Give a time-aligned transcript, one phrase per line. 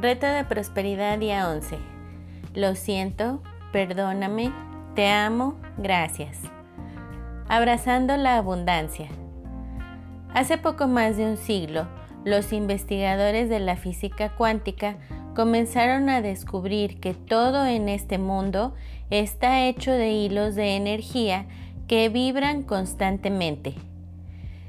[0.00, 1.76] Reto de prosperidad día 11.
[2.54, 4.52] Lo siento, perdóname,
[4.94, 6.38] te amo, gracias.
[7.48, 9.08] Abrazando la abundancia.
[10.32, 11.88] Hace poco más de un siglo,
[12.24, 14.98] los investigadores de la física cuántica
[15.34, 18.76] comenzaron a descubrir que todo en este mundo
[19.10, 21.46] está hecho de hilos de energía
[21.88, 23.74] que vibran constantemente.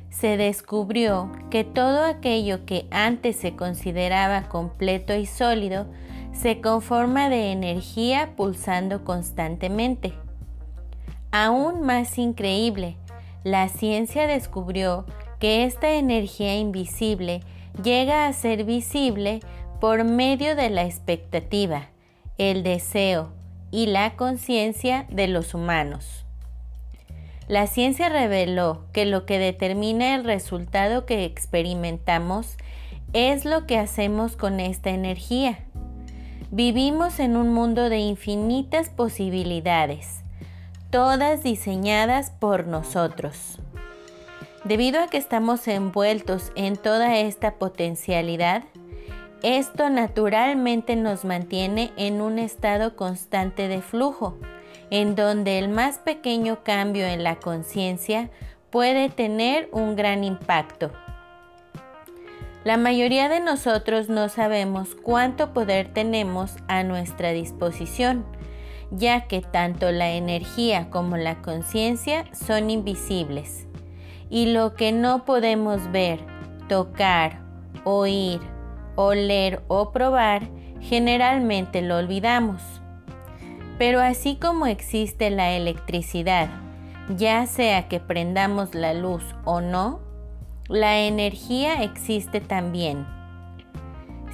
[0.09, 5.85] Se descubrió que todo aquello que antes se consideraba completo y sólido
[6.33, 10.13] se conforma de energía pulsando constantemente.
[11.31, 12.97] Aún más increíble,
[13.43, 15.05] la ciencia descubrió
[15.39, 17.41] que esta energía invisible
[17.83, 19.39] llega a ser visible
[19.79, 21.89] por medio de la expectativa,
[22.37, 23.31] el deseo
[23.71, 26.25] y la conciencia de los humanos.
[27.49, 32.57] La ciencia reveló que lo que determina el resultado que experimentamos
[33.13, 35.57] es lo que hacemos con esta energía.
[36.51, 40.21] Vivimos en un mundo de infinitas posibilidades,
[40.91, 43.57] todas diseñadas por nosotros.
[44.63, 48.63] Debido a que estamos envueltos en toda esta potencialidad,
[49.41, 54.37] esto naturalmente nos mantiene en un estado constante de flujo,
[54.89, 58.29] en donde el más pequeño cambio en la conciencia
[58.69, 60.91] puede tener un gran impacto.
[62.63, 68.25] La mayoría de nosotros no sabemos cuánto poder tenemos a nuestra disposición,
[68.91, 73.67] ya que tanto la energía como la conciencia son invisibles
[74.29, 76.19] y lo que no podemos ver,
[76.67, 77.41] tocar,
[77.83, 78.39] oír,
[78.95, 80.49] oler o probar,
[80.81, 82.61] generalmente lo olvidamos.
[83.79, 86.49] Pero así como existe la electricidad,
[87.17, 90.01] ya sea que prendamos la luz o no,
[90.67, 93.07] la energía existe también.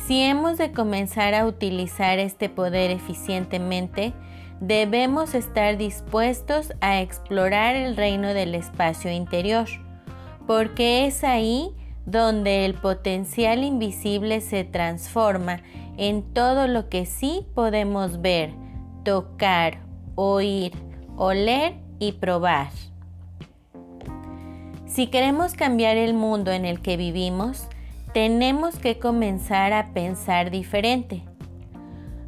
[0.06, 4.12] Si hemos de comenzar a utilizar este poder eficientemente,
[4.59, 9.68] debemos estar dispuestos a explorar el reino del espacio interior
[10.48, 11.72] porque es ahí
[12.06, 15.62] donde el potencial invisible se transforma
[15.98, 18.52] en todo lo que sí podemos ver,
[19.06, 19.78] tocar,
[20.16, 20.74] oír,
[21.16, 22.68] oler y probar.
[24.88, 27.70] Si queremos cambiar el mundo en el que vivimos,
[28.14, 31.24] tenemos que comenzar a pensar diferente.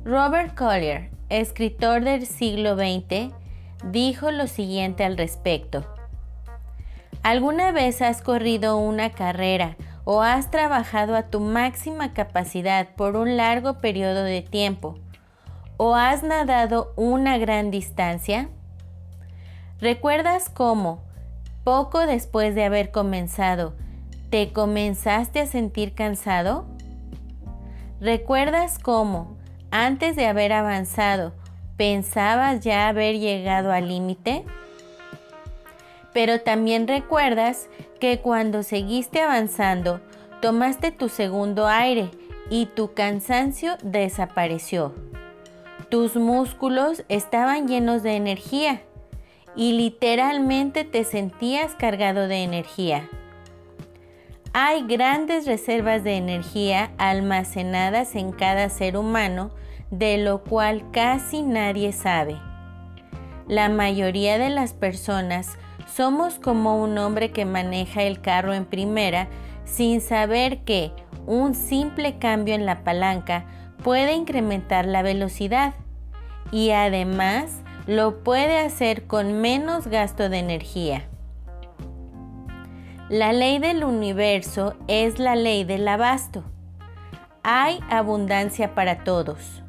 [0.06, 3.34] Robert Collier, escritor del siglo XX,
[3.92, 5.86] dijo lo siguiente al respecto.
[7.24, 13.36] ¿Alguna vez has corrido una carrera o has trabajado a tu máxima capacidad por un
[13.36, 15.00] largo periodo de tiempo?
[15.80, 18.50] ¿O has nadado una gran distancia?
[19.80, 21.04] ¿Recuerdas cómo,
[21.64, 23.76] poco después de haber comenzado,
[24.32, 26.66] te comenzaste a sentir cansado?
[28.02, 29.38] ¿Recuerdas cómo,
[29.70, 31.34] antes de haber avanzado,
[31.78, 34.46] pensabas ya haber llegado al límite?
[36.12, 40.02] Pero también recuerdas que cuando seguiste avanzando,
[40.42, 42.10] tomaste tu segundo aire
[42.50, 44.96] y tu cansancio desapareció.
[45.90, 48.82] Tus músculos estaban llenos de energía
[49.56, 53.10] y literalmente te sentías cargado de energía.
[54.52, 59.52] Hay grandes reservas de energía almacenadas en cada ser humano,
[59.90, 62.38] de lo cual casi nadie sabe.
[63.48, 65.58] La mayoría de las personas
[65.96, 69.30] somos como un hombre que maneja el carro en primera
[69.64, 70.92] sin saber que
[71.26, 73.46] un simple cambio en la palanca
[73.88, 75.74] puede incrementar la velocidad
[76.52, 81.06] y además lo puede hacer con menos gasto de energía.
[83.08, 86.44] La ley del universo es la ley del abasto.
[87.44, 89.64] Hay abundancia para todos.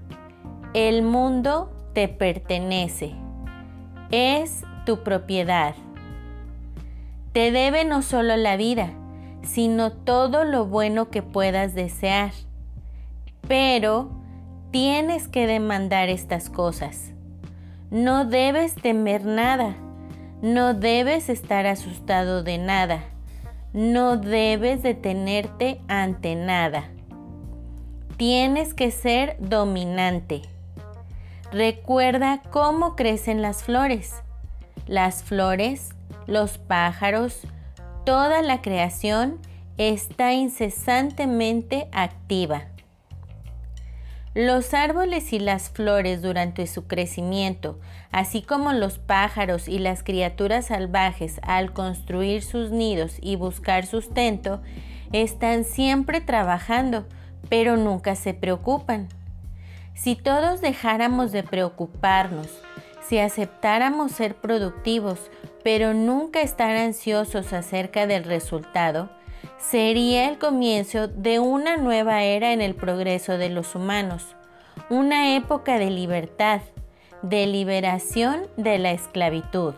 [0.75, 3.15] El mundo te pertenece.
[4.11, 5.77] Es tu propiedad.
[7.33, 8.91] Te debe no solo la vida,
[9.43, 12.33] sino todo lo bueno que puedas desear.
[13.49, 14.18] Pero
[14.71, 17.13] tienes que demandar estas cosas.
[17.91, 19.77] No debes temer nada.
[20.43, 23.05] No debes estar asustado de nada.
[23.73, 26.85] No debes detenerte ante nada.
[28.17, 30.43] Tienes que ser dominante.
[31.53, 34.23] Recuerda cómo crecen las flores.
[34.87, 35.95] Las flores
[36.29, 37.41] los pájaros,
[38.05, 39.39] toda la creación
[39.79, 42.65] está incesantemente activa.
[44.41, 47.81] Los árboles y las flores durante su crecimiento,
[48.13, 54.63] así como los pájaros y las criaturas salvajes al construir sus nidos y buscar sustento,
[55.11, 57.05] están siempre trabajando
[57.49, 59.09] pero nunca se preocupan.
[59.95, 62.47] Si todos dejáramos de preocuparnos,
[63.09, 65.33] si aceptáramos ser productivos,
[65.65, 69.11] pero nunca estar ansiosos acerca del resultado,
[69.59, 74.37] sería el comienzo de una nueva era en el progreso de los humanos,
[74.89, 76.61] una época de libertad,
[77.23, 79.75] de liberación de la esclavitud.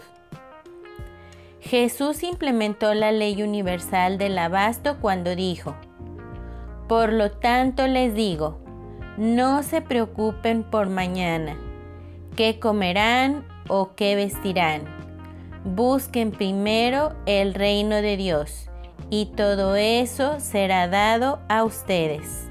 [1.61, 5.75] Jesús implementó la ley universal del abasto cuando dijo,
[6.89, 8.59] Por lo tanto les digo,
[9.17, 11.57] no se preocupen por mañana,
[12.37, 14.83] qué comerán o qué vestirán.
[15.65, 18.70] Busquen primero el reino de Dios
[19.11, 22.49] y todo eso será dado a ustedes.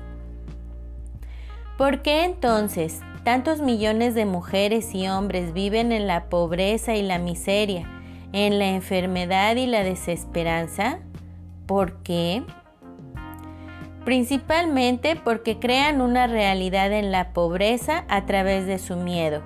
[1.78, 7.18] ¿Por qué entonces tantos millones de mujeres y hombres viven en la pobreza y la
[7.18, 7.90] miseria?
[8.34, 11.00] en la enfermedad y la desesperanza.
[11.66, 12.44] ¿Por qué?
[14.06, 19.44] Principalmente porque crean una realidad en la pobreza a través de su miedo.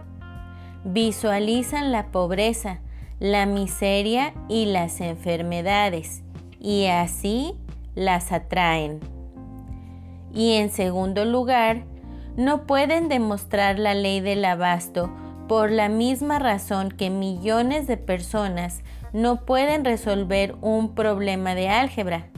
[0.85, 2.79] Visualizan la pobreza,
[3.19, 6.22] la miseria y las enfermedades
[6.63, 7.53] y así
[7.93, 9.01] las atraen.
[10.33, 11.83] Y en segundo lugar,
[12.35, 15.13] no pueden demostrar la ley del abasto
[15.47, 18.81] por la misma razón que millones de personas
[19.11, 22.29] no pueden resolver un problema de álgebra.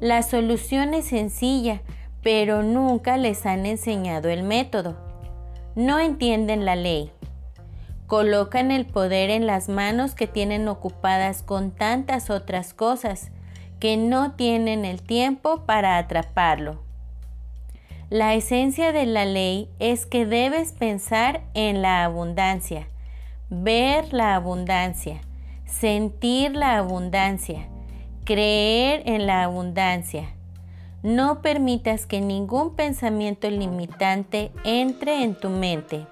[0.00, 1.82] La solución es sencilla,
[2.22, 4.96] pero nunca les han enseñado el método.
[5.74, 7.10] No entienden la ley.
[8.06, 13.30] Colocan el poder en las manos que tienen ocupadas con tantas otras cosas
[13.80, 16.78] que no tienen el tiempo para atraparlo.
[18.10, 22.88] La esencia de la ley es que debes pensar en la abundancia,
[23.48, 25.20] ver la abundancia,
[25.64, 27.68] sentir la abundancia,
[28.24, 30.34] creer en la abundancia.
[31.02, 36.06] No permitas que ningún pensamiento limitante entre en tu mente.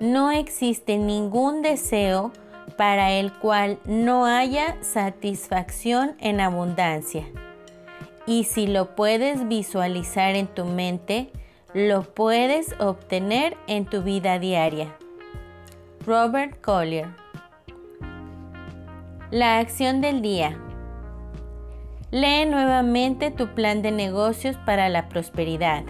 [0.00, 2.32] No existe ningún deseo
[2.76, 7.24] para el cual no haya satisfacción en abundancia.
[8.26, 11.30] Y si lo puedes visualizar en tu mente,
[11.74, 14.94] lo puedes obtener en tu vida diaria.
[16.06, 17.08] Robert Collier
[19.30, 20.58] La acción del día.
[22.10, 25.84] Lee nuevamente tu plan de negocios para la prosperidad.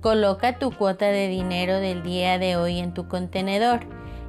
[0.00, 3.86] Coloca tu cuota de dinero del día de hoy en tu contenedor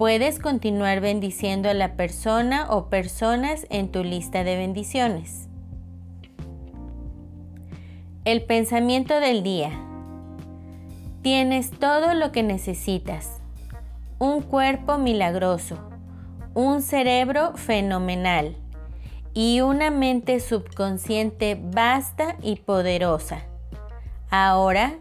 [0.00, 5.46] Puedes continuar bendiciendo a la persona o personas en tu lista de bendiciones.
[8.24, 9.78] El pensamiento del día.
[11.20, 13.42] Tienes todo lo que necesitas.
[14.18, 15.76] Un cuerpo milagroso,
[16.54, 18.56] un cerebro fenomenal
[19.34, 23.42] y una mente subconsciente vasta y poderosa.
[24.30, 24.94] Ahora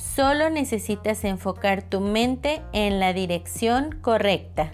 [0.00, 4.72] solo necesitas enfocar tu mente en la dirección correcta.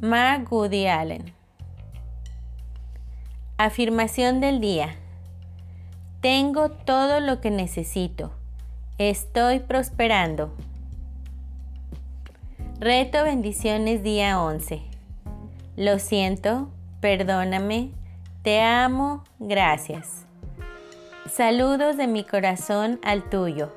[0.00, 1.32] Mark Goody Allen.
[3.58, 4.96] Afirmación del día.
[6.20, 8.32] Tengo todo lo que necesito.
[8.98, 10.52] Estoy prosperando.
[12.78, 14.82] Reto bendiciones día 11.
[15.76, 17.90] Lo siento, perdóname,
[18.42, 20.26] te amo, gracias.
[21.28, 23.70] Saludos de mi corazón al tuyo.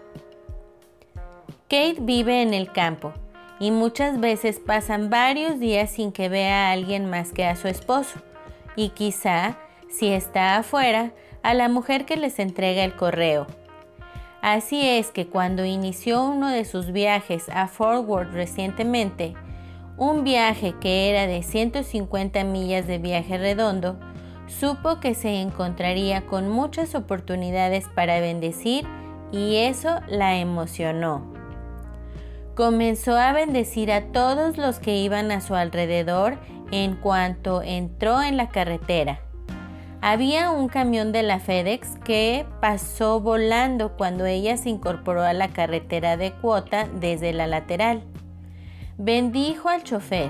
[1.64, 3.14] Kate vive en el campo
[3.60, 7.68] y muchas veces pasan varios días sin que vea a alguien más que a su
[7.68, 8.20] esposo.
[8.76, 9.58] Y quizá,
[9.90, 11.12] si está afuera,
[11.44, 13.46] a la mujer que les entrega el correo.
[14.42, 19.36] Así es que cuando inició uno de sus viajes a Fort Worth recientemente,
[19.98, 24.00] un viaje que era de 150 millas de viaje redondo,
[24.48, 28.88] supo que se encontraría con muchas oportunidades para bendecir
[29.32, 31.34] y eso la emocionó.
[32.56, 36.38] Comenzó a bendecir a todos los que iban a su alrededor
[36.72, 39.22] en cuanto entró en la carretera.
[40.02, 45.48] Había un camión de la FedEx que pasó volando cuando ella se incorporó a la
[45.48, 48.04] carretera de cuota desde la lateral.
[48.98, 50.30] Bendijo al chofer,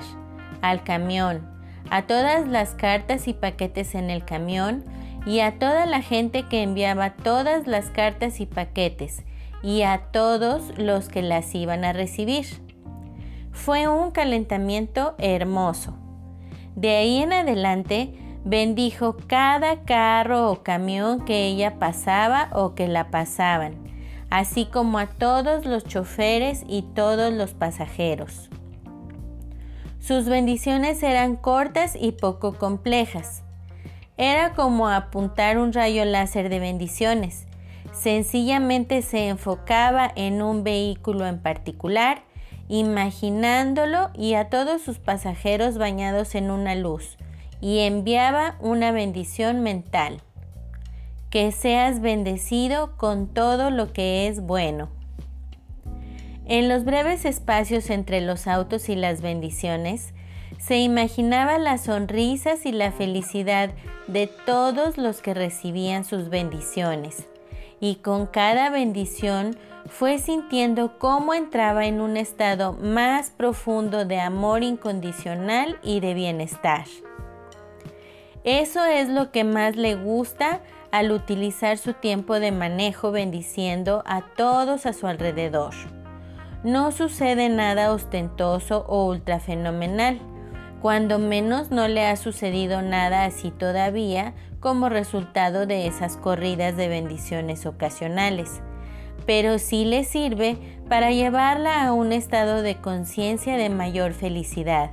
[0.61, 1.52] al camión,
[1.93, 4.83] a todas las cartas y paquetes en el camión
[5.27, 9.21] y a toda la gente que enviaba todas las cartas y paquetes,
[9.61, 12.47] y a todos los que las iban a recibir.
[13.51, 15.93] Fue un calentamiento hermoso.
[16.75, 23.11] De ahí en adelante bendijo cada carro o camión que ella pasaba o que la
[23.11, 23.75] pasaban,
[24.31, 28.49] así como a todos los choferes y todos los pasajeros.
[30.05, 33.41] Sus bendiciones eran cortas y poco complejas.
[34.17, 37.47] Era como apuntar un rayo láser de bendiciones.
[37.93, 42.23] Sencillamente se enfocaba en un vehículo en particular,
[42.67, 47.17] imaginándolo y a todos sus pasajeros bañados en una luz,
[47.61, 50.21] y enviaba una bendición mental.
[51.29, 54.89] Que seas bendecido con todo lo que es bueno.
[56.45, 60.13] En los breves espacios entre los autos y las bendiciones,
[60.59, 63.71] se imaginaba las sonrisas y la felicidad
[64.07, 67.27] de todos los que recibían sus bendiciones,
[67.79, 69.57] y con cada bendición
[69.87, 76.85] fue sintiendo cómo entraba en un estado más profundo de amor incondicional y de bienestar.
[78.43, 84.21] Eso es lo que más le gusta al utilizar su tiempo de manejo bendiciendo a
[84.35, 85.73] todos a su alrededor.
[86.63, 90.19] No sucede nada ostentoso o ultrafenomenal,
[90.81, 96.87] cuando menos no le ha sucedido nada así todavía como resultado de esas corridas de
[96.87, 98.61] bendiciones ocasionales,
[99.25, 104.91] pero sí le sirve para llevarla a un estado de conciencia de mayor felicidad,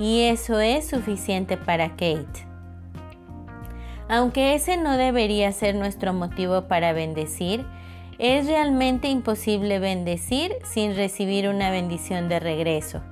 [0.00, 2.46] y eso es suficiente para Kate.
[4.08, 7.64] Aunque ese no debería ser nuestro motivo para bendecir,
[8.18, 13.02] es realmente imposible bendecir sin recibir una bendición de regreso.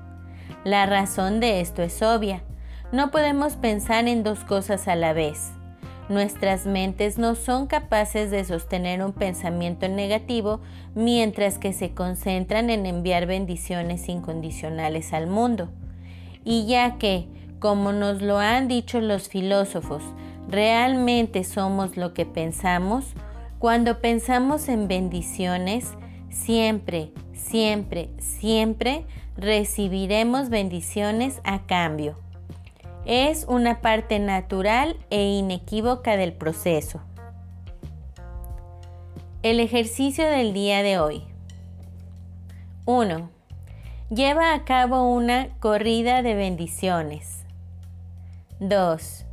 [0.65, 2.43] La razón de esto es obvia.
[2.91, 5.53] No podemos pensar en dos cosas a la vez.
[6.09, 10.61] Nuestras mentes no son capaces de sostener un pensamiento negativo
[10.95, 15.71] mientras que se concentran en enviar bendiciones incondicionales al mundo.
[16.45, 17.27] Y ya que,
[17.59, 20.03] como nos lo han dicho los filósofos,
[20.49, 23.15] realmente somos lo que pensamos,
[23.65, 25.89] cuando pensamos en bendiciones,
[26.29, 29.07] siempre, siempre, siempre
[29.39, 32.19] recibiremos bendiciones a cambio.
[33.07, 37.01] Es una parte natural e inequívoca del proceso.
[39.43, 41.23] El ejercicio del día de hoy.
[42.85, 43.31] 1.
[44.11, 47.47] Lleva a cabo una corrida de bendiciones.
[48.61, 49.25] 2.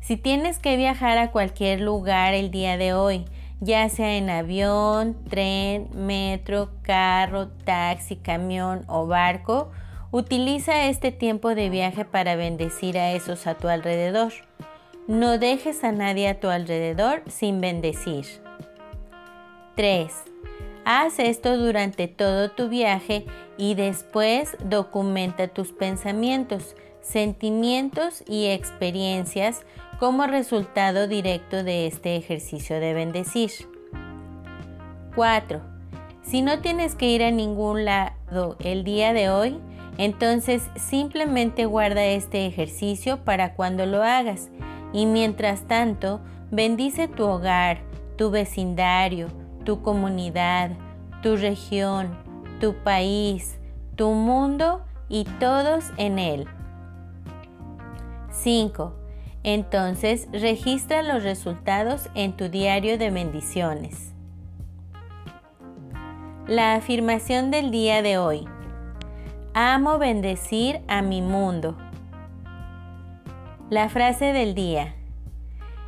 [0.00, 3.24] Si tienes que viajar a cualquier lugar el día de hoy,
[3.64, 9.70] ya sea en avión, tren, metro, carro, taxi, camión o barco,
[10.10, 14.32] utiliza este tiempo de viaje para bendecir a esos a tu alrededor.
[15.08, 18.26] No dejes a nadie a tu alrededor sin bendecir.
[19.76, 20.12] 3.
[20.84, 23.24] Haz esto durante todo tu viaje
[23.56, 29.62] y después documenta tus pensamientos, sentimientos y experiencias
[30.00, 33.50] como resultado directo de este ejercicio de bendecir.
[35.14, 35.60] 4.
[36.22, 39.60] Si no tienes que ir a ningún lado el día de hoy,
[39.98, 44.50] entonces simplemente guarda este ejercicio para cuando lo hagas
[44.92, 46.20] y mientras tanto
[46.50, 47.82] bendice tu hogar,
[48.16, 49.28] tu vecindario,
[49.64, 50.72] tu comunidad,
[51.22, 52.16] tu región,
[52.60, 53.58] tu país,
[53.94, 56.48] tu mundo y todos en él.
[58.42, 58.94] 5.
[59.42, 64.12] Entonces registra los resultados en tu diario de bendiciones.
[66.46, 68.46] La afirmación del día de hoy.
[69.54, 71.76] Amo bendecir a mi mundo.
[73.70, 74.94] La frase del día.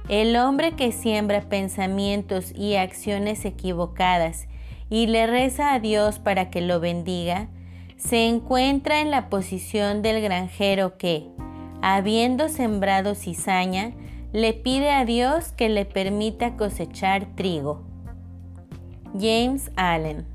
[0.08, 4.46] El hombre que siembra pensamientos y acciones equivocadas
[4.88, 7.48] y le reza a Dios para que lo bendiga,
[7.96, 11.26] se encuentra en la posición del granjero que,
[11.82, 13.92] habiendo sembrado cizaña,
[14.32, 17.82] le pide a Dios que le permita cosechar trigo.
[19.18, 20.26] James Allen.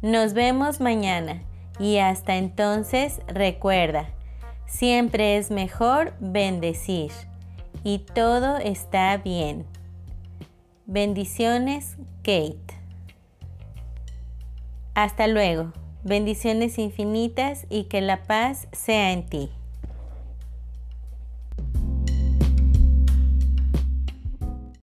[0.00, 1.42] Nos vemos mañana
[1.78, 4.08] y hasta entonces recuerda,
[4.66, 7.12] siempre es mejor bendecir
[7.84, 9.66] y todo está bien.
[10.86, 12.58] Bendiciones, Kate.
[14.94, 15.72] Hasta luego.
[16.04, 19.50] Bendiciones infinitas y que la paz sea en ti.